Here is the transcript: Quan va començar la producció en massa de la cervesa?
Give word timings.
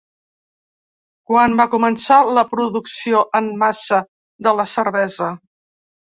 Quan 1.31 1.53
va 1.59 1.67
començar 1.73 2.17
la 2.39 2.45
producció 2.55 3.21
en 3.41 3.53
massa 3.67 4.01
de 4.49 4.57
la 4.63 4.69
cervesa? 4.75 5.31